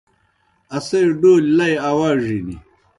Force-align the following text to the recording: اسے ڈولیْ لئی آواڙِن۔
اسے 0.77 0.99
ڈولیْ 1.19 1.51
لئی 1.57 1.73
آواڙِن۔ 1.89 2.47